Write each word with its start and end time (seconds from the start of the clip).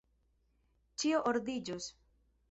Ĉio 1.03 1.19
ordiĝos! 1.31 1.91